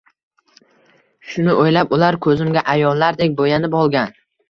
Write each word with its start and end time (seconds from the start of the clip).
Shuni 1.35 1.55
o‘ylab, 1.65 1.95
ular 1.99 2.19
ko‘zimga 2.29 2.67
ayollardek 2.75 3.41
bo‘yanib 3.45 3.83
olgan. 3.87 4.23